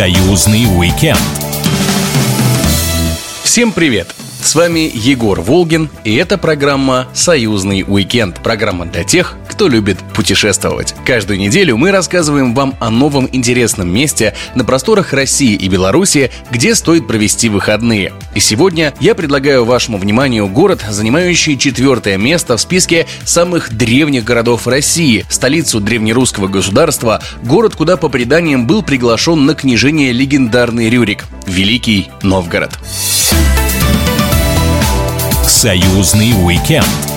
Союзный 0.00 0.64
уикенд. 0.64 1.20
Всем 3.42 3.70
привет! 3.70 4.14
С 4.40 4.54
вами 4.54 4.90
Егор 4.94 5.42
Волгин, 5.42 5.90
и 6.04 6.14
это 6.14 6.38
программа 6.38 7.06
«Союзный 7.12 7.84
уикенд». 7.86 8.42
Программа 8.42 8.86
для 8.86 9.04
тех, 9.04 9.36
кто 9.60 9.68
любит 9.68 9.98
путешествовать. 10.14 10.94
Каждую 11.04 11.38
неделю 11.38 11.76
мы 11.76 11.90
рассказываем 11.90 12.54
вам 12.54 12.74
о 12.80 12.88
новом 12.88 13.28
интересном 13.30 13.92
месте 13.92 14.34
на 14.54 14.64
просторах 14.64 15.12
России 15.12 15.54
и 15.54 15.68
Беларуси, 15.68 16.30
где 16.50 16.74
стоит 16.74 17.06
провести 17.06 17.50
выходные. 17.50 18.14
И 18.34 18.40
сегодня 18.40 18.94
я 19.00 19.14
предлагаю 19.14 19.66
вашему 19.66 19.98
вниманию 19.98 20.48
город, 20.48 20.82
занимающий 20.88 21.58
четвертое 21.58 22.16
место 22.16 22.56
в 22.56 22.60
списке 22.62 23.06
самых 23.26 23.70
древних 23.76 24.24
городов 24.24 24.66
России, 24.66 25.26
столицу 25.28 25.78
древнерусского 25.80 26.48
государства, 26.48 27.20
город, 27.42 27.76
куда 27.76 27.98
по 27.98 28.08
преданиям 28.08 28.66
был 28.66 28.82
приглашен 28.82 29.44
на 29.44 29.54
княжение 29.54 30.12
легендарный 30.12 30.88
Рюрик– 30.88 31.26
Великий 31.46 32.08
Новгород. 32.22 32.78
Союзный 35.44 36.32
уикенд. 36.32 37.09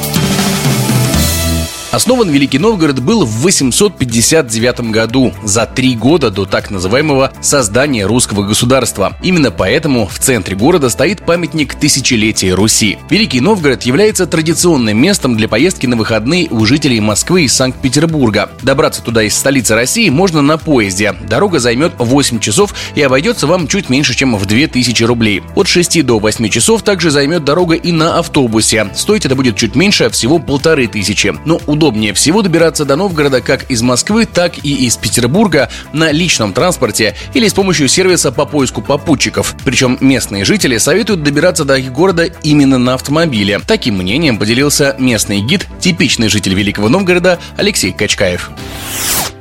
Основан 1.94 2.28
Великий 2.32 2.58
Новгород 2.58 3.02
был 3.02 3.24
в 3.24 3.42
859 3.42 4.90
году, 4.90 5.32
за 5.44 5.68
три 5.68 5.94
года 5.96 6.32
до 6.32 6.46
так 6.46 6.72
называемого 6.72 7.32
создания 7.40 8.08
русского 8.08 8.42
государства. 8.42 9.16
Именно 9.22 9.52
поэтому 9.52 10.08
в 10.08 10.18
центре 10.18 10.56
города 10.56 10.90
стоит 10.90 11.24
памятник 11.24 11.76
тысячелетия 11.76 12.56
Руси. 12.56 12.98
Великий 13.12 13.42
Новгород 13.42 13.84
является 13.84 14.26
традиционным 14.26 14.98
местом 14.98 15.38
для 15.38 15.48
поездки 15.48 15.86
на 15.86 15.96
выходные 15.96 16.48
у 16.50 16.66
жителей 16.66 17.00
Москвы 17.00 17.44
и 17.44 17.48
Санкт-Петербурга. 17.48 18.50
Добраться 18.64 19.04
туда 19.04 19.22
из 19.22 19.38
столицы 19.38 19.76
России 19.76 20.10
можно 20.10 20.42
на 20.42 20.58
поезде. 20.58 21.14
Дорога 21.30 21.60
займет 21.60 21.94
8 22.00 22.40
часов 22.40 22.74
и 22.96 23.04
обойдется 23.04 23.46
вам 23.46 23.68
чуть 23.68 23.90
меньше, 23.90 24.16
чем 24.16 24.36
в 24.36 24.48
2000 24.48 25.04
рублей. 25.04 25.44
От 25.54 25.68
6 25.68 26.04
до 26.04 26.18
8 26.18 26.50
часов 26.50 26.82
также 26.82 27.12
займет 27.12 27.44
дорога 27.44 27.76
и 27.76 27.92
на 27.92 28.18
автобусе. 28.18 28.90
Стоить 28.96 29.28
это 29.28 29.36
будет 29.36 29.58
чуть 29.58 29.76
меньше, 29.76 30.10
всего 30.10 30.40
полторы 30.40 30.88
тысячи. 30.88 31.36
Но 31.46 31.62
удобно 31.68 31.83
удобнее 31.84 32.14
всего 32.14 32.42
добираться 32.42 32.86
до 32.86 32.96
Новгорода 32.96 33.42
как 33.42 33.70
из 33.70 33.82
Москвы, 33.82 34.26
так 34.26 34.54
и 34.64 34.86
из 34.86 34.96
Петербурга 34.96 35.70
на 35.92 36.12
личном 36.12 36.54
транспорте 36.54 37.14
или 37.34 37.46
с 37.46 37.54
помощью 37.54 37.90
сервиса 37.90 38.32
по 38.32 38.46
поиску 38.46 38.82
попутчиков. 38.82 39.54
Причем 39.66 39.98
местные 40.00 40.46
жители 40.46 40.78
советуют 40.78 41.24
добираться 41.24 41.66
до 41.66 41.76
их 41.76 41.92
города 41.92 42.24
именно 42.24 42.78
на 42.78 42.94
автомобиле. 42.94 43.60
Таким 43.68 43.98
мнением 43.98 44.38
поделился 44.38 44.96
местный 44.98 45.42
гид, 45.42 45.68
типичный 45.82 46.30
житель 46.30 46.54
Великого 46.54 46.88
Новгорода 46.88 47.38
Алексей 47.58 47.92
Качкаев 47.92 48.52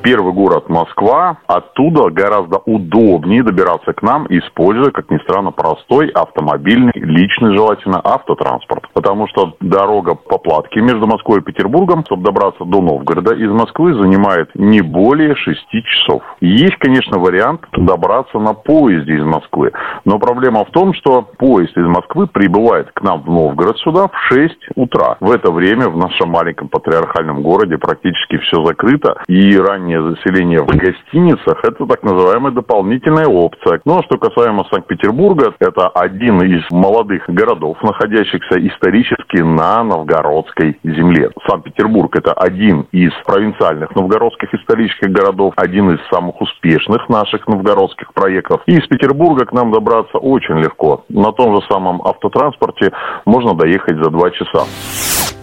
первый 0.02 0.32
город 0.32 0.68
Москва, 0.68 1.38
оттуда 1.46 2.10
гораздо 2.10 2.58
удобнее 2.58 3.42
добираться 3.42 3.92
к 3.92 4.02
нам, 4.02 4.26
используя, 4.28 4.90
как 4.90 5.10
ни 5.10 5.18
странно, 5.18 5.52
простой 5.52 6.08
автомобильный, 6.08 6.92
личный 6.94 7.56
желательно 7.56 8.00
автотранспорт. 8.02 8.84
Потому 8.92 9.26
что 9.28 9.54
дорога 9.60 10.14
по 10.14 10.38
платке 10.38 10.80
между 10.80 11.06
Москвой 11.06 11.40
и 11.40 11.42
Петербургом, 11.42 12.04
чтобы 12.06 12.24
добраться 12.24 12.64
до 12.64 12.80
Новгорода 12.80 13.34
из 13.34 13.50
Москвы, 13.50 13.94
занимает 13.94 14.50
не 14.54 14.80
более 14.80 15.34
6 15.34 15.58
часов. 15.84 16.22
Есть, 16.40 16.76
конечно, 16.78 17.18
вариант 17.18 17.62
добраться 17.72 18.38
на 18.38 18.54
поезде 18.54 19.14
из 19.14 19.24
Москвы. 19.24 19.72
Но 20.04 20.18
проблема 20.18 20.64
в 20.64 20.70
том, 20.70 20.94
что 20.94 21.22
поезд 21.22 21.76
из 21.76 21.86
Москвы 21.86 22.26
прибывает 22.26 22.90
к 22.92 23.02
нам 23.02 23.22
в 23.22 23.30
Новгород 23.30 23.78
сюда 23.78 24.08
в 24.08 24.16
6 24.32 24.56
утра. 24.74 25.16
В 25.20 25.30
это 25.30 25.52
время 25.52 25.88
в 25.88 25.96
нашем 25.96 26.30
маленьком 26.30 26.68
патриархальном 26.68 27.42
городе 27.42 27.78
практически 27.78 28.38
все 28.38 28.64
закрыто. 28.64 29.22
И 29.28 29.56
ранее 29.56 29.91
раннее 29.92 30.14
заселение 30.14 30.62
в 30.62 30.66
гостиницах– 30.66 31.60
это 31.64 31.86
так 31.86 32.02
называемая 32.02 32.52
дополнительная 32.52 33.26
опция. 33.26 33.80
Но 33.84 33.94
ну, 33.94 34.00
а 34.00 34.02
что 34.04 34.18
касаемо 34.18 34.64
Санкт-Петербурга, 34.70 35.54
это 35.58 35.88
один 35.88 36.40
из 36.42 36.62
молодых 36.70 37.24
городов, 37.28 37.76
находящихся 37.82 38.58
исторически 38.66 39.42
на 39.42 39.82
новгородской 39.84 40.78
земле. 40.82 41.30
Санкт-Петербург– 41.48 42.14
это 42.16 42.32
один 42.32 42.86
из 42.92 43.12
провинциальных 43.24 43.94
новгородских 43.94 44.52
исторических 44.54 45.10
городов, 45.10 45.54
один 45.56 45.90
из 45.90 46.00
самых 46.10 46.40
успешных 46.40 47.08
наших 47.08 47.46
новгородских 47.46 48.12
проектов. 48.14 48.62
И 48.66 48.72
из 48.72 48.86
Петербурга 48.86 49.46
к 49.46 49.52
нам 49.52 49.72
добраться 49.72 50.18
очень 50.18 50.58
легко. 50.58 51.04
На 51.08 51.32
том 51.32 51.56
же 51.56 51.66
самом 51.70 52.02
автотранспорте 52.02 52.92
можно 53.24 53.54
доехать 53.54 53.96
за 54.02 54.10
два 54.10 54.30
часа. 54.30 54.64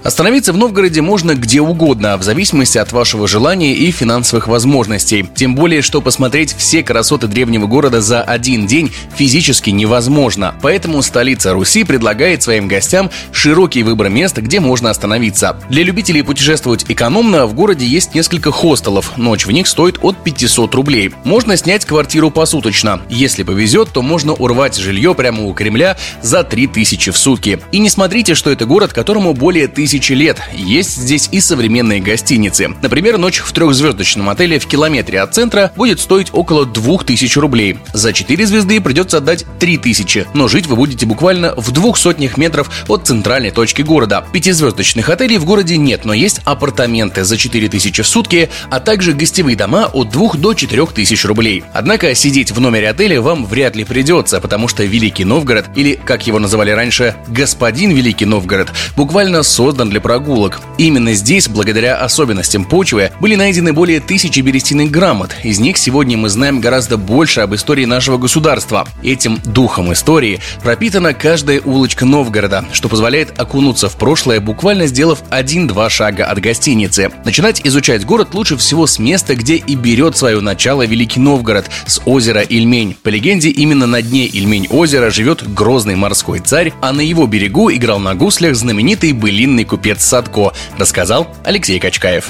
Остановиться 0.03 0.53
в 0.53 0.57
Новгороде 0.57 1.01
можно 1.01 1.35
где 1.35 1.59
угодно, 1.59 2.17
в 2.17 2.23
зависимости 2.23 2.77
от 2.77 2.93
вашего 2.93 3.27
желания 3.27 3.73
и 3.73 3.91
финансовых 3.91 4.47
возможностей. 4.47 5.27
Тем 5.35 5.55
более, 5.55 5.81
что 5.81 6.01
посмотреть 6.01 6.55
все 6.57 6.83
красоты 6.83 7.27
древнего 7.27 7.67
города 7.67 8.01
за 8.01 8.21
один 8.21 8.65
день 8.65 8.91
физически 9.15 9.71
невозможно. 9.71 10.55
Поэтому 10.61 11.01
столица 11.01 11.53
Руси 11.53 11.83
предлагает 11.83 12.41
своим 12.41 12.69
гостям 12.69 13.11
широкий 13.33 13.83
выбор 13.83 14.09
мест, 14.09 14.37
где 14.37 14.61
можно 14.61 14.89
остановиться. 14.89 15.57
Для 15.69 15.83
любителей 15.83 16.21
путешествовать 16.21 16.85
экономно 16.87 17.45
в 17.45 17.53
городе 17.53 17.85
есть 17.85 18.15
несколько 18.15 18.51
хостелов. 18.51 19.17
Ночь 19.17 19.45
в 19.45 19.51
них 19.51 19.67
стоит 19.67 19.99
от 20.01 20.23
500 20.23 20.75
рублей. 20.75 21.11
Можно 21.25 21.57
снять 21.57 21.83
квартиру 21.83 22.31
посуточно. 22.31 23.01
Если 23.09 23.43
повезет, 23.43 23.89
то 23.91 24.01
можно 24.01 24.33
урвать 24.33 24.77
жилье 24.77 25.13
прямо 25.13 25.43
у 25.43 25.53
Кремля 25.53 25.97
за 26.21 26.43
3000 26.43 27.11
в 27.11 27.17
сутки. 27.17 27.59
И 27.73 27.79
не 27.79 27.89
смотрите, 27.89 28.33
что 28.33 28.49
это 28.49 28.65
город, 28.65 28.93
которому 28.93 29.33
более 29.33 29.67
тысячи 29.67 29.88
тысячи 29.89 30.13
лет. 30.13 30.39
Есть 30.53 30.97
здесь 30.97 31.29
и 31.31 31.39
современные 31.39 31.99
гостиницы. 31.99 32.67
Например, 32.79 33.17
ночь 33.17 33.39
в 33.39 33.51
трехзвездочном 33.51 34.29
отеле 34.29 34.59
в 34.59 34.67
километре 34.67 35.19
от 35.19 35.33
центра 35.33 35.71
будет 35.75 35.99
стоить 35.99 36.27
около 36.31 36.67
2000 36.67 37.39
рублей. 37.39 37.79
За 37.91 38.13
4 38.13 38.45
звезды 38.45 38.81
придется 38.81 39.17
отдать 39.17 39.45
3000, 39.57 40.27
но 40.35 40.47
жить 40.47 40.67
вы 40.67 40.75
будете 40.75 41.07
буквально 41.07 41.55
в 41.55 41.71
двух 41.71 41.97
сотнях 41.97 42.37
метров 42.37 42.69
от 42.87 43.07
центральной 43.07 43.49
точки 43.49 43.81
города. 43.81 44.23
Пятизвездочных 44.31 45.09
отелей 45.09 45.39
в 45.39 45.45
городе 45.45 45.75
нет, 45.75 46.05
но 46.05 46.13
есть 46.13 46.41
апартаменты 46.45 47.23
за 47.23 47.35
4000 47.35 48.03
в 48.03 48.07
сутки, 48.07 48.51
а 48.69 48.79
также 48.79 49.13
гостевые 49.13 49.57
дома 49.57 49.89
от 49.91 50.11
2 50.11 50.33
до 50.35 50.53
4000 50.53 51.25
рублей. 51.25 51.63
Однако 51.73 52.13
сидеть 52.13 52.51
в 52.51 52.59
номере 52.59 52.89
отеля 52.89 53.23
вам 53.23 53.43
вряд 53.43 53.75
ли 53.75 53.85
придется, 53.85 54.39
потому 54.39 54.67
что 54.67 54.83
Великий 54.83 55.25
Новгород, 55.25 55.65
или 55.75 55.95
как 56.05 56.27
его 56.27 56.37
называли 56.37 56.69
раньше, 56.69 57.15
господин 57.27 57.89
Великий 57.89 58.25
Новгород, 58.25 58.71
буквально 58.95 59.41
создан 59.41 59.78
создан 59.79 59.89
для 59.91 60.01
прогулок. 60.01 60.59
Именно 60.77 61.13
здесь, 61.13 61.47
благодаря 61.47 61.95
особенностям 61.95 62.65
почвы, 62.65 63.11
были 63.21 63.35
найдены 63.35 63.71
более 63.71 64.01
тысячи 64.01 64.41
берестяных 64.41 64.91
грамот. 64.91 65.31
Из 65.43 65.59
них 65.59 65.77
сегодня 65.77 66.17
мы 66.17 66.27
знаем 66.27 66.59
гораздо 66.59 66.97
больше 66.97 67.39
об 67.39 67.55
истории 67.55 67.85
нашего 67.85 68.17
государства. 68.17 68.85
Этим 69.03 69.39
духом 69.45 69.93
истории 69.93 70.41
пропитана 70.61 71.13
каждая 71.13 71.61
улочка 71.61 72.05
Новгорода, 72.05 72.65
что 72.73 72.89
позволяет 72.89 73.39
окунуться 73.39 73.87
в 73.87 73.95
прошлое, 73.95 74.41
буквально 74.41 74.87
сделав 74.87 75.23
один-два 75.29 75.89
шага 75.89 76.25
от 76.25 76.41
гостиницы. 76.41 77.09
Начинать 77.23 77.61
изучать 77.63 78.05
город 78.05 78.33
лучше 78.33 78.57
всего 78.57 78.85
с 78.85 78.99
места, 78.99 79.35
где 79.35 79.55
и 79.55 79.75
берет 79.75 80.17
свое 80.17 80.41
начало 80.41 80.85
Великий 80.85 81.21
Новгород, 81.21 81.69
с 81.85 82.01
озера 82.05 82.41
Ильмень. 82.41 82.97
По 83.01 83.07
легенде, 83.07 83.49
именно 83.49 83.87
на 83.87 84.01
дне 84.01 84.25
Ильмень-озера 84.27 85.09
живет 85.09 85.53
грозный 85.53 85.95
морской 85.95 86.39
царь, 86.39 86.73
а 86.81 86.91
на 86.91 87.01
его 87.01 87.27
берегу 87.27 87.71
играл 87.71 87.99
на 87.99 88.13
гуслях 88.13 88.57
знаменитый 88.57 89.13
былинный 89.13 89.68
купец 89.69 90.01
Садко, 90.01 90.51
рассказал 90.77 91.27
Алексей 91.45 91.79
Качкаев. 91.79 92.25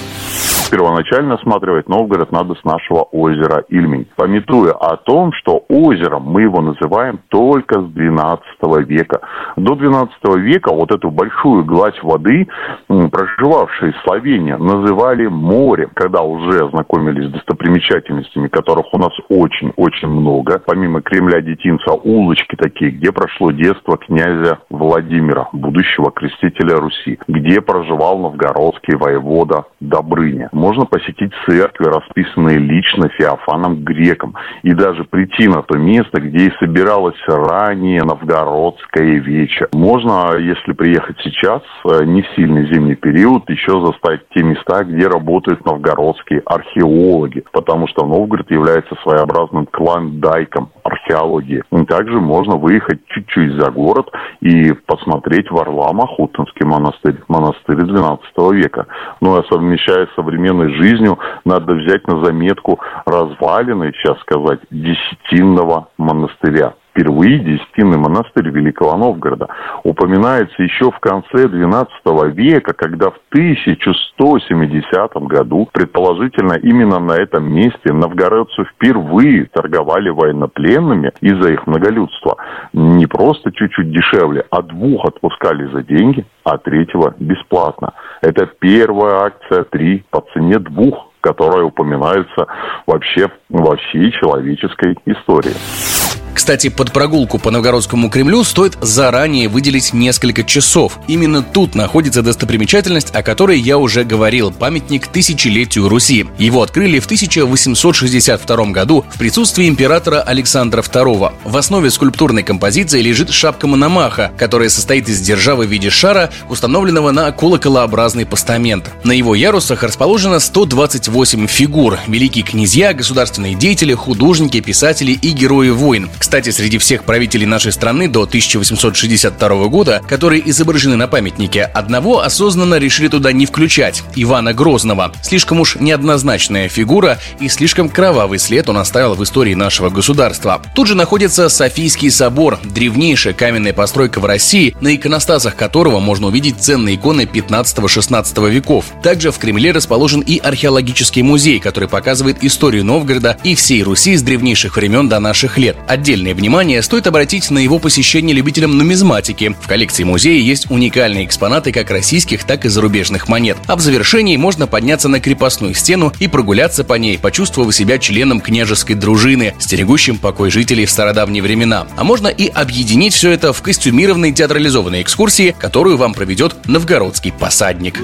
Первоначально 0.72 1.36
осматривать 1.36 1.90
Новгород 1.90 2.32
надо 2.32 2.54
с 2.54 2.64
нашего 2.64 3.02
озера 3.02 3.64
Ильмень, 3.70 4.08
пометуя 4.16 4.74
о 4.74 4.98
том, 4.98 5.32
что 5.34 5.64
озером 5.68 6.24
мы 6.24 6.44
его 6.44 6.62
называем 6.62 7.20
только 7.30 7.82
с 7.82 7.86
12 7.86 8.44
века. 8.88 9.22
До 9.56 9.74
12 9.74 10.12
века 10.38 10.72
вот 10.72 10.92
эту 10.92 11.10
большую 11.10 11.66
гладь 11.66 12.02
воды 12.04 12.48
проживавшие 12.88 13.94
словения 14.04 14.58
называли 14.58 15.26
морем. 15.26 15.90
Когда 15.96 16.22
уже 16.22 16.66
ознакомились 16.66 17.30
с 17.30 17.32
достопримечательностями, 17.32 18.48
которых 18.48 18.94
у 18.94 18.98
нас 19.00 19.12
очень-очень 19.30 20.08
много, 20.08 20.62
помимо 20.66 21.02
Кремля 21.02 21.42
Детинца, 21.42 21.94
улочки 21.94 22.56
такие, 22.56 22.92
где 22.92 23.12
прошло 23.12 23.52
детство 23.52 23.98
князя 23.98 24.60
Владимира, 24.70 25.48
будущего 25.52 26.12
крестителя 26.12 26.78
Руси, 26.78 27.20
где 27.30 27.62
проживал 27.62 28.18
новгородский 28.18 28.96
воевода 28.96 29.66
Добрыня. 29.80 30.50
Можно 30.52 30.86
посетить 30.86 31.32
церкви, 31.48 31.86
расписанные 31.86 32.58
лично 32.58 33.08
Феофаном 33.10 33.84
Греком, 33.84 34.36
и 34.64 34.74
даже 34.74 35.04
прийти 35.04 35.48
на 35.48 35.62
то 35.62 35.78
место, 35.78 36.20
где 36.20 36.48
и 36.48 36.54
собиралась 36.60 37.20
ранее 37.28 38.02
новгородская 38.02 39.20
веча. 39.20 39.68
Можно, 39.74 40.38
если 40.38 40.74
приехать 40.74 41.18
сейчас, 41.24 41.62
э, 41.86 42.04
не 42.06 42.24
в 42.24 42.28
сильный 42.36 42.66
зимний 42.74 42.96
период, 42.96 43.48
еще 43.50 43.80
застать 43.86 44.22
те 44.34 44.44
места, 44.44 44.84
где 44.84 45.08
работают 45.08 45.64
новгородские 45.66 46.42
археологи, 46.46 47.44
потому 47.52 47.88
что 47.88 48.06
Новгород 48.06 48.50
является 48.50 48.96
своеобразным 49.04 49.68
клондайком 49.68 50.72
археологии. 50.90 51.64
Также 51.88 52.20
можно 52.20 52.56
выехать 52.56 53.00
чуть-чуть 53.08 53.54
за 53.60 53.72
город 53.72 54.12
и 54.42 54.74
посмотреть 54.86 55.50
Варлам 55.50 56.02
Ахутинский 56.02 56.66
монастырь, 56.66 57.18
монастырь 57.28 57.78
12 57.78 58.24
века. 58.54 58.88
Ну, 59.22 59.36
а 59.36 59.44
совмещая 59.52 60.08
с 60.08 60.16
современной 60.16 60.74
жизнью, 60.74 61.18
надо 61.46 61.74
взять 61.74 62.08
на 62.08 62.24
заметку 62.24 62.80
развалины, 63.06 63.92
сейчас 63.94 64.20
сказать, 64.22 64.60
десятинного 64.70 65.90
монастыря 65.98 66.74
впервые 67.00 67.40
Десятинный 67.40 67.98
монастырь 67.98 68.50
Великого 68.50 68.98
Новгорода 68.98 69.48
упоминается 69.84 70.62
еще 70.62 70.92
в 70.92 71.00
конце 71.00 71.46
XII 71.46 72.32
века, 72.32 72.74
когда 72.74 73.12
в 73.12 73.20
1170 73.32 75.14
году, 75.28 75.70
предположительно 75.72 76.54
именно 76.54 77.00
на 77.00 77.14
этом 77.14 77.52
месте, 77.52 77.94
новгородцы 77.94 78.66
впервые 78.66 79.46
торговали 79.46 80.10
военнопленными 80.10 81.12
из-за 81.22 81.54
их 81.54 81.66
многолюдства. 81.68 82.38
Не 82.74 83.06
просто 83.06 83.52
чуть-чуть 83.52 83.92
дешевле, 83.92 84.46
а 84.52 84.62
двух 84.62 85.06
отпускали 85.06 85.72
за 85.72 85.84
деньги, 85.84 86.26
а 86.44 86.58
третьего 86.58 87.16
бесплатно. 87.20 87.94
Это 88.22 88.46
первая 88.60 89.26
акция 89.26 89.64
три 89.64 90.04
по 90.10 90.24
цене 90.34 90.60
двух 90.60 91.06
которая 91.22 91.64
упоминается 91.66 92.48
вообще 92.88 93.28
во 93.50 93.76
всей 93.76 94.10
человеческой 94.12 94.98
истории. 95.06 96.09
Кстати, 96.34 96.70
под 96.70 96.92
прогулку 96.92 97.38
по 97.40 97.52
Новгородскому 97.52 98.10
Кремлю 98.10 98.44
стоит 98.44 98.78
заранее 98.82 99.48
выделить 99.48 99.94
несколько 99.94 100.44
часов. 100.44 101.00
Именно 101.08 101.42
тут 101.42 101.76
находится 101.76 102.22
достопримечательность, 102.22 103.14
о 103.14 103.24
которой 103.24 103.60
я 103.60 103.78
уже 103.78 104.04
говорил, 104.04 104.52
памятник 104.52 105.08
тысячелетию 105.08 105.90
Руси. 105.90 106.26
Его 106.38 106.62
открыли 106.62 107.00
в 107.00 107.06
1862 107.06 108.66
году 108.68 109.06
в 109.14 109.18
присутствии 109.18 109.68
императора 109.68 110.22
Александра 110.22 110.82
II. 110.82 111.34
В 111.44 111.58
основе 111.58 111.90
скульптурной 111.92 112.44
композиции 112.44 113.02
лежит 113.02 113.32
шапка 113.32 113.68
Мономаха, 113.68 114.32
которая 114.38 114.70
состоит 114.70 115.10
из 115.10 115.20
державы 115.22 115.66
в 115.66 115.70
виде 115.70 115.90
шара, 115.90 116.30
установленного 116.50 117.12
на 117.12 117.32
колоколообразный 117.32 118.26
постамент. 118.26 118.92
На 119.04 119.12
его 119.12 119.36
ярусах 119.36 119.84
расположено 119.84 120.40
128 120.40 121.48
фигур– 121.48 122.00
великие 122.08 122.44
князья, 122.44 122.94
государственные 122.94 123.56
деятели, 123.56 123.94
художники, 123.94 124.60
писатели 124.62 125.12
и 125.12 125.32
герои 125.32 125.70
войн. 125.70 126.10
Кстати, 126.20 126.50
среди 126.50 126.78
всех 126.78 127.06
правителей 127.06 127.46
нашей 127.46 127.72
страны 127.72 128.10
до 128.10 128.24
1862 128.24 129.68
года, 129.68 130.02
которые 130.08 130.48
изображены 130.50 130.98
на 130.98 131.08
памятнике, 131.08 131.64
одного 131.64 132.20
осознанно 132.20 132.76
решили 132.76 133.08
туда 133.08 133.32
не 133.32 133.46
включать– 133.46 134.04
Ивана 134.16 134.54
Грозного. 134.54 135.14
Слишком 135.24 135.62
уж 135.62 135.78
неоднозначная 135.78 136.68
фигура 136.68 137.20
и 137.40 137.48
слишком 137.48 137.88
кровавый 137.88 138.38
след 138.38 138.68
он 138.70 138.78
оставил 138.78 139.16
в 139.16 139.24
истории 139.24 139.54
нашего 139.54 139.90
государства. 139.90 140.62
Тут 140.76 140.88
же 140.88 140.96
находится 140.96 141.48
Софийский 141.48 142.12
собор, 142.12 142.60
древнейшая 142.64 143.34
каменная 143.34 143.74
постройка 143.74 144.20
в 144.20 144.26
России, 144.26 144.76
на 144.82 144.94
иконостасах 144.94 145.56
которого 145.56 146.00
можно 146.00 146.28
увидеть 146.28 146.60
ценные 146.60 146.96
иконы 146.96 147.22
15-16 147.22 148.50
веков. 148.50 148.86
Также 149.02 149.32
в 149.32 149.38
Кремле 149.38 149.72
расположен 149.72 150.20
и 150.20 150.38
археологический 150.38 151.22
музей, 151.22 151.60
который 151.60 151.88
показывает 151.88 152.44
историю 152.44 152.84
Новгорода 152.84 153.38
и 153.44 153.56
всей 153.56 153.84
Руси 153.84 154.18
с 154.18 154.22
древнейших 154.22 154.76
времен 154.76 155.08
до 155.08 155.20
наших 155.20 155.58
лет. 155.58 155.78
Отдельно 155.88 156.09
Отдельное 156.10 156.34
внимание 156.34 156.82
стоит 156.82 157.06
обратить 157.06 157.52
на 157.52 157.60
его 157.60 157.78
посещение 157.78 158.36
любителям 158.36 158.76
нумизматики. 158.76 159.56
В 159.62 159.68
коллекции 159.68 160.04
музея 160.04 160.42
есть 160.42 160.72
уникальные 160.72 161.24
экспонаты 161.24 161.72
как 161.72 161.92
российских, 161.92 162.46
так 162.46 162.66
и 162.66 162.68
зарубежных 162.68 163.28
монет. 163.28 163.58
А 163.68 163.76
в 163.76 163.82
завершении 163.82 164.36
можно 164.36 164.66
подняться 164.66 165.08
на 165.08 165.20
крепостную 165.20 165.76
стену 165.76 166.12
и 166.18 166.28
прогуляться 166.28 166.84
по 166.84 166.96
ней, 166.96 167.20
почувствовав 167.20 167.76
себя 167.76 168.00
членом 168.00 168.42
княжеской 168.42 168.96
дружины, 168.96 169.54
стерегущим 169.60 170.18
покой 170.18 170.50
жителей 170.50 170.88
в 170.88 170.90
стародавние 170.90 171.44
времена. 171.44 171.86
А 171.96 172.04
можно 172.04 172.28
и 172.28 172.48
объединить 172.48 173.14
все 173.14 173.30
это 173.30 173.54
в 173.54 173.62
костюмированной 173.62 174.32
театрализованной 174.32 175.04
экскурсии, 175.04 175.56
которую 175.60 175.98
вам 175.98 176.16
проведет 176.16 176.56
новгородский 176.66 177.32
посадник. 177.32 178.00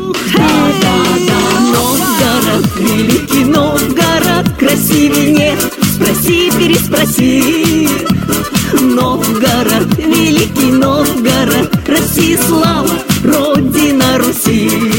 Новгород, 1.74 2.68
великий 2.80 3.46
Новгород, 3.46 4.56
красивее 4.60 5.32
нет 5.32 5.75
Спроси, 5.96 6.52
переспроси. 6.60 7.88
Новгород, 8.82 9.98
великий 9.98 10.72
Новгород 10.74 11.72
России 11.88 12.36
слава, 12.36 12.90
Родина 13.24 14.18
Руси 14.18 14.95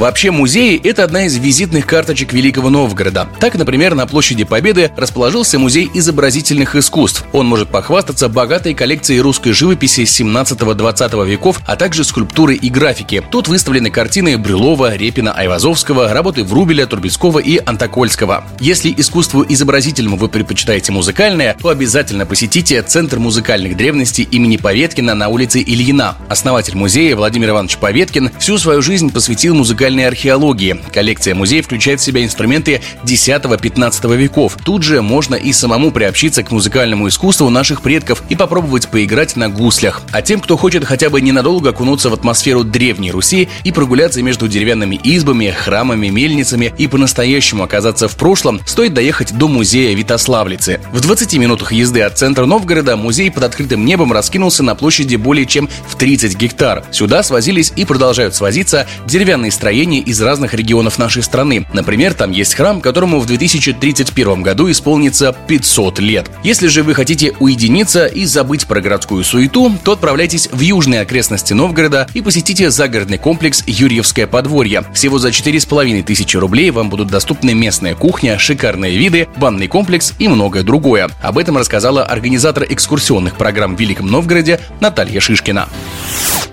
Вообще 0.00 0.30
музеи– 0.30 0.80
это 0.84 1.04
одна 1.04 1.26
из 1.26 1.36
визитных 1.36 1.84
карточек 1.84 2.32
Великого 2.32 2.70
Новгорода. 2.70 3.28
Так, 3.38 3.54
например, 3.56 3.94
на 3.94 4.06
площади 4.06 4.44
Победы 4.44 4.90
расположился 4.96 5.58
музей 5.58 5.90
изобразительных 5.92 6.74
искусств. 6.74 7.26
Он 7.34 7.46
может 7.46 7.68
похвастаться 7.68 8.30
богатой 8.30 8.72
коллекцией 8.72 9.20
русской 9.20 9.52
живописи 9.52 10.00
17-20 10.00 11.26
веков, 11.26 11.60
а 11.66 11.76
также 11.76 12.04
скульптуры 12.04 12.54
и 12.54 12.70
графики. 12.70 13.22
Тут 13.30 13.48
выставлены 13.48 13.90
картины 13.90 14.38
Брюлова, 14.38 14.96
Репина, 14.96 15.34
Айвазовского, 15.34 16.10
работы 16.14 16.44
Врубеля, 16.44 16.86
Турбецкого 16.86 17.38
и 17.38 17.60
Антокольского. 17.62 18.44
Если 18.58 18.94
искусству 18.96 19.44
изобразительному 19.46 20.16
вы 20.16 20.30
предпочитаете 20.30 20.92
музыкальное, 20.92 21.58
то 21.60 21.68
обязательно 21.68 22.24
посетите 22.24 22.80
Центр 22.80 23.18
музыкальных 23.18 23.76
древностей 23.76 24.26
имени 24.30 24.56
Поветкина 24.56 25.14
на 25.14 25.28
улице 25.28 25.60
Ильина. 25.60 26.16
Основатель 26.30 26.74
музея 26.74 27.14
Владимир 27.16 27.50
Иванович 27.50 27.76
Поветкин 27.76 28.30
всю 28.38 28.56
свою 28.56 28.80
жизнь 28.80 29.12
посвятил 29.12 29.54
музыкальному 29.54 29.89
музыкальной 29.90 30.06
археологии. 30.06 30.80
Коллекция 30.92 31.34
музея 31.34 31.62
включает 31.62 32.00
в 32.00 32.04
себя 32.04 32.22
инструменты 32.24 32.80
10-15 33.04 34.16
веков. 34.16 34.56
Тут 34.64 34.84
же 34.84 35.02
можно 35.02 35.34
и 35.34 35.52
самому 35.52 35.90
приобщиться 35.90 36.44
к 36.44 36.52
музыкальному 36.52 37.08
искусству 37.08 37.50
наших 37.50 37.82
предков 37.82 38.22
и 38.28 38.36
попробовать 38.36 38.88
поиграть 38.88 39.34
на 39.34 39.48
гуслях. 39.48 40.02
А 40.12 40.22
тем, 40.22 40.40
кто 40.40 40.56
хочет 40.56 40.84
хотя 40.84 41.10
бы 41.10 41.20
ненадолго 41.20 41.70
окунуться 41.70 42.08
в 42.08 42.14
атмосферу 42.14 42.62
Древней 42.62 43.10
Руси 43.10 43.48
и 43.64 43.72
прогуляться 43.72 44.22
между 44.22 44.46
деревянными 44.46 45.00
избами, 45.02 45.50
храмами, 45.50 46.06
мельницами 46.08 46.72
и 46.78 46.86
по-настоящему 46.86 47.64
оказаться 47.64 48.06
в 48.06 48.16
прошлом, 48.16 48.60
стоит 48.66 48.94
доехать 48.94 49.36
до 49.36 49.48
музея 49.48 49.96
Витославлицы. 49.96 50.80
В 50.92 51.00
20 51.00 51.34
минутах 51.34 51.72
езды 51.72 52.02
от 52.02 52.16
центра 52.16 52.46
Новгорода 52.46 52.96
музей 52.96 53.30
под 53.30 53.42
открытым 53.42 53.84
небом 53.84 54.12
раскинулся 54.12 54.62
на 54.62 54.76
площади 54.76 55.16
более 55.16 55.46
чем 55.46 55.68
в 55.88 55.96
30 55.96 56.36
гектар. 56.36 56.84
Сюда 56.92 57.24
свозились 57.24 57.72
и 57.74 57.84
продолжают 57.84 58.36
свозиться 58.36 58.86
деревянные 59.06 59.50
строения 59.50 59.79
строений 59.80 60.00
из 60.00 60.20
разных 60.20 60.52
регионов 60.52 60.98
нашей 60.98 61.22
страны. 61.22 61.66
Например, 61.72 62.12
там 62.12 62.32
есть 62.32 62.54
храм, 62.54 62.82
которому 62.82 63.18
в 63.18 63.24
2031 63.24 64.42
году 64.42 64.70
исполнится 64.70 65.34
500 65.48 66.00
лет. 66.00 66.30
Если 66.42 66.66
же 66.66 66.82
вы 66.82 66.92
хотите 66.92 67.32
уединиться 67.40 68.04
и 68.04 68.26
забыть 68.26 68.66
про 68.66 68.82
городскую 68.82 69.24
суету, 69.24 69.72
то 69.82 69.92
отправляйтесь 69.92 70.50
в 70.52 70.60
южные 70.60 71.00
окрестности 71.00 71.54
Новгорода 71.54 72.06
и 72.12 72.20
посетите 72.20 72.70
загородный 72.70 73.16
комплекс 73.16 73.64
Юрьевское 73.66 74.26
подворье. 74.26 74.84
Всего 74.92 75.18
за 75.18 75.30
4,5 75.30 76.02
тысячи 76.02 76.36
рублей 76.36 76.70
вам 76.70 76.90
будут 76.90 77.08
доступны 77.08 77.54
местная 77.54 77.94
кухня, 77.94 78.38
шикарные 78.38 78.98
виды, 78.98 79.28
банный 79.38 79.66
комплекс 79.66 80.12
и 80.18 80.28
многое 80.28 80.62
другое. 80.62 81.08
Об 81.22 81.38
этом 81.38 81.56
рассказала 81.56 82.04
организатор 82.04 82.66
экскурсионных 82.68 83.38
программ 83.38 83.76
в 83.76 83.80
Великом 83.80 84.08
Новгороде 84.08 84.60
Наталья 84.78 85.20
Шишкина. 85.20 85.70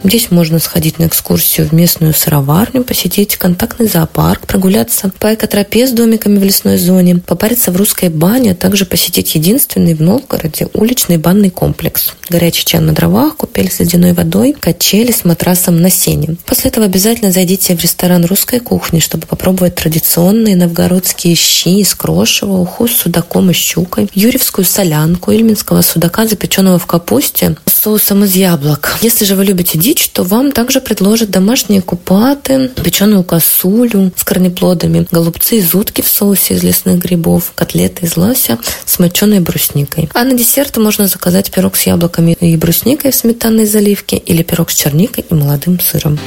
Здесь 0.03 0.31
можно 0.31 0.59
сходить 0.59 0.99
на 0.99 1.07
экскурсию 1.07 1.67
в 1.67 1.73
местную 1.73 2.13
сыроварню, 2.13 2.83
посетить 2.83 3.35
контактный 3.35 3.87
зоопарк, 3.87 4.45
прогуляться 4.45 5.11
по 5.19 5.33
экотропе 5.33 5.87
с 5.87 5.91
домиками 5.91 6.37
в 6.37 6.43
лесной 6.43 6.77
зоне, 6.77 7.17
попариться 7.17 7.71
в 7.71 7.75
русской 7.75 8.09
бане, 8.09 8.51
а 8.51 8.55
также 8.55 8.85
посетить 8.85 9.35
единственный 9.35 9.95
в 9.95 10.01
Новгороде 10.01 10.69
уличный 10.73 11.17
банный 11.17 11.49
комплекс. 11.49 12.13
Горячий 12.29 12.63
чан 12.65 12.85
на 12.85 12.93
дровах, 12.93 13.37
купель 13.37 13.71
с 13.71 13.79
ледяной 13.79 14.13
водой, 14.13 14.55
качели 14.57 15.11
с 15.11 15.25
матрасом 15.25 15.81
на 15.81 15.89
сене. 15.89 16.37
После 16.45 16.69
этого 16.69 16.85
обязательно 16.85 17.31
зайдите 17.31 17.75
в 17.75 17.81
ресторан 17.81 18.23
русской 18.25 18.59
кухни, 18.59 18.99
чтобы 18.99 19.25
попробовать 19.25 19.75
традиционные 19.75 20.55
новгородские 20.55 21.35
щи 21.35 21.79
из 21.79 21.95
крошева, 21.95 22.53
уху 22.53 22.87
с 22.87 22.97
судаком 22.97 23.49
и 23.49 23.53
щукой, 23.53 24.09
юрьевскую 24.13 24.63
солянку, 24.65 25.31
ильминского 25.31 25.81
судака, 25.81 26.27
запеченного 26.27 26.77
в 26.77 26.85
капусте 26.85 27.55
с 27.65 27.81
соусом 27.81 28.23
из 28.23 28.35
яблок. 28.35 28.97
Если 29.01 29.25
же 29.25 29.35
вы 29.35 29.45
любите 29.45 29.77
дичь, 29.87 30.09
то 30.09 30.23
вам 30.23 30.51
также 30.51 30.81
предложат 30.81 31.29
домашние 31.29 31.81
купаты, 31.81 32.69
печеную 32.83 33.23
косулю 33.23 34.11
с 34.15 34.23
корнеплодами, 34.25 35.07
голубцы 35.11 35.57
из 35.57 35.73
утки 35.73 36.01
в 36.01 36.09
соусе 36.09 36.55
из 36.55 36.63
лесных 36.63 36.99
грибов, 36.99 37.53
котлеты 37.55 38.05
из 38.05 38.17
лося 38.17 38.57
с 38.85 38.99
моченой 38.99 39.39
брусникой. 39.39 40.09
А 40.13 40.25
на 40.25 40.33
десерт 40.33 40.75
можно 40.77 41.07
заказать 41.07 41.51
пирог 41.51 41.77
с 41.77 41.83
яблоками 41.83 42.35
и 42.41 42.57
брусникой 42.57 43.11
в 43.11 43.15
сметанной 43.15 43.65
заливке 43.65 44.17
или 44.17 44.43
пирог 44.43 44.71
с 44.71 44.75
черникой 44.75 45.23
и 45.29 45.33
молодым 45.33 45.79
сыром. 45.79 46.19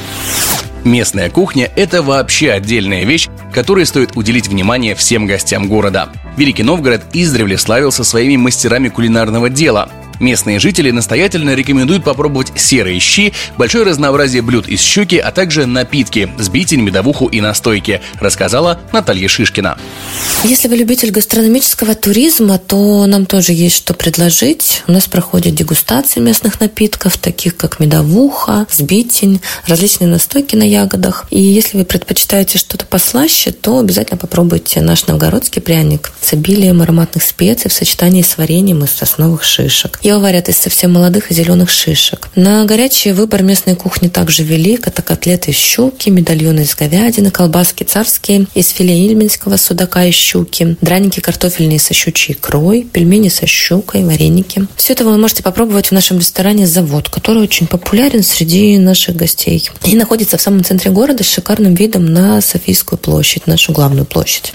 Местная 0.85 1.29
кухня– 1.29 1.71
это 1.77 2.03
вообще 2.03 2.53
отдельная 2.53 3.05
вещь, 3.05 3.29
которой 3.53 3.85
стоит 3.85 4.17
уделить 4.17 4.49
внимание 4.49 4.95
всем 4.95 5.27
гостям 5.27 5.69
города. 5.69 6.09
Великий 6.39 6.63
Новгород 6.63 7.03
издревле 7.13 7.59
славился 7.59 8.05
своими 8.05 8.37
мастерами 8.37 8.89
кулинарного 8.89 9.51
дела. 9.51 9.91
Местные 10.21 10.59
жители 10.59 10.91
настоятельно 10.91 11.55
рекомендуют 11.55 12.05
попробовать 12.05 12.53
серые 12.55 13.01
щи, 13.01 13.33
большое 13.57 13.85
разнообразие 13.85 14.43
блюд 14.43 14.69
из 14.69 14.81
щуки, 14.81 15.17
а 15.17 15.33
также 15.33 15.65
напитки– 15.65 16.31
сбитень, 16.39 16.83
медовуху 16.83 17.27
и 17.27 17.41
настойки, 17.41 18.03
рассказала 18.21 18.79
Наталья 18.93 19.29
Шишкина. 19.29 19.79
Если 20.45 20.69
вы 20.69 20.77
любитель 20.77 21.11
гастрономического 21.11 21.95
туризма, 21.95 22.59
то 22.59 23.07
нам 23.07 23.25
тоже 23.25 23.53
есть 23.53 23.77
что 23.77 23.95
предложить. 23.95 24.83
У 24.87 24.93
нас 24.93 25.07
проходят 25.07 25.55
дегустации 25.55 26.21
местных 26.21 26.61
напитков, 26.61 27.17
таких 27.17 27.57
как 27.57 27.81
медовуха, 27.81 28.67
сбитень, 28.71 29.41
различные 29.67 30.09
настойки 30.09 30.55
на 30.55 30.65
ягодах. 30.65 31.27
И 31.31 31.41
если 31.41 31.79
вы 31.79 31.85
предпочитаете 31.87 32.59
что-то 32.59 32.85
послаще, 32.85 33.53
то 33.53 33.79
обязательно 33.79 34.19
попробуйте 34.19 34.83
наш 34.83 35.07
новгородский 35.07 35.63
пряник 35.63 36.13
с 36.21 36.35
обилием 36.35 36.83
ароматных 36.83 37.23
специй 37.23 37.71
в 37.71 37.73
сочетании 37.73 38.21
с 38.21 38.37
вареньем 38.37 38.85
из 38.85 38.91
сосновых 38.91 39.45
шишек. 39.45 39.99
Его 40.11 40.19
варят 40.19 40.49
из 40.49 40.59
совсем 40.59 40.93
молодых 40.95 41.31
и 41.31 41.35
зеленых 41.35 41.71
шишек. 41.71 42.31
На 42.35 42.65
горячий 42.65 43.13
выбор 43.13 43.45
местной 43.45 43.77
кухни 43.77 44.09
также 44.09 44.43
велик. 44.43 44.89
Это 44.89 45.03
котлеты 45.03 45.53
из 45.53 45.57
щуки, 45.57 46.11
медальоны 46.11 46.63
из 46.63 46.75
говядины, 46.75 47.31
колбаски 47.31 47.85
царские 47.85 48.49
из 48.57 48.71
филе 48.71 49.07
ильмельского 49.07 49.57
судака 49.57 50.05
и 50.05 50.11
щуки, 50.11 50.77
драники 50.81 51.21
картофельные 51.21 51.79
со 51.79 51.95
щучьей 51.95 52.35
икрой, 52.35 52.83
пельмени 52.83 53.29
со 53.29 53.47
щукой, 53.47 54.03
вареники. 54.03 54.67
Все 54.75 54.95
это 54.95 55.05
вы 55.05 55.17
можете 55.17 55.45
попробовать 55.45 55.87
в 55.87 55.93
нашем 55.93 56.19
ресторане 56.19 56.67
«Завод», 56.67 57.09
который 57.09 57.45
очень 57.45 57.69
популярен 57.69 58.25
среди 58.25 58.79
наших 58.79 59.15
гостей. 59.15 59.71
И 59.85 59.95
находится 59.95 60.39
в 60.39 60.43
самом 60.43 60.65
центре 60.65 60.91
города 60.91 61.23
с 61.23 61.33
шикарным 61.33 61.75
видом 61.75 62.07
на 62.07 62.41
Софийскую 62.41 62.99
площадь, 62.99 63.47
нашу 63.47 63.71
главную 63.73 64.07
площадь. 64.07 64.53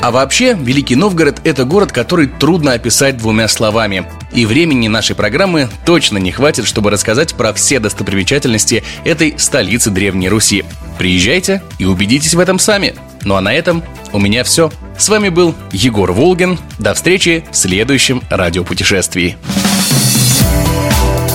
А 0.00 0.10
вообще, 0.10 0.54
Великий 0.54 0.94
Новгород– 0.94 1.40
это 1.44 1.64
город, 1.64 1.92
который 1.92 2.26
трудно 2.26 2.72
описать 2.72 3.16
двумя 3.16 3.48
словами. 3.48 4.06
И 4.32 4.46
времени 4.46 4.88
нашей 4.88 5.16
программы 5.16 5.68
точно 5.84 6.18
не 6.18 6.30
хватит, 6.30 6.66
чтобы 6.66 6.90
рассказать 6.90 7.34
про 7.34 7.52
все 7.52 7.80
достопримечательности 7.80 8.84
этой 9.04 9.34
столицы 9.38 9.90
Древней 9.90 10.28
Руси. 10.28 10.64
Приезжайте 10.98 11.62
и 11.78 11.84
убедитесь 11.84 12.34
в 12.34 12.40
этом 12.40 12.58
сами. 12.58 12.94
Ну 13.24 13.34
а 13.34 13.40
на 13.40 13.52
этом 13.52 13.82
у 14.12 14.20
меня 14.20 14.44
все. 14.44 14.70
С 14.98 15.08
вами 15.08 15.28
был 15.28 15.54
Егор 15.72 16.12
Волгин. 16.12 16.58
До 16.78 16.94
встречи 16.94 17.44
в 17.50 17.56
следующем 17.56 18.22
радиопутешествии. 18.30 19.36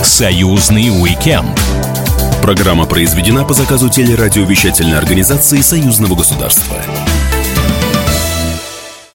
Союзный 0.02 0.88
уикенд. 0.88 1.60
Программа 2.40 2.86
произведена 2.86 3.44
по 3.44 3.54
заказу 3.54 3.88
телерадиовещательной 3.88 4.98
организации 4.98 5.60
Союзного 5.60 6.16
государства. 6.16 6.76